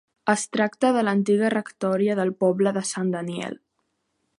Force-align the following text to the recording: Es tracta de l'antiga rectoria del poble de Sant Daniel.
Es 0.31 0.45
tracta 0.55 0.89
de 0.95 1.03
l'antiga 1.05 1.53
rectoria 1.55 2.17
del 2.21 2.35
poble 2.43 2.77
de 2.79 2.87
Sant 2.95 3.17
Daniel. 3.19 3.65